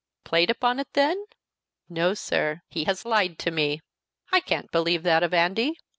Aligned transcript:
"Played 0.23 0.49
upon 0.49 0.79
it, 0.79 0.87
then!" 0.93 1.23
"No, 1.87 2.15
sir. 2.15 2.63
He 2.67 2.85
has 2.85 3.05
lied 3.05 3.37
to 3.37 3.51
me!" 3.51 3.81
"I 4.31 4.39
can't 4.39 4.71
believe 4.71 5.03
that 5.03 5.21
of 5.21 5.31
Andy." 5.31 5.75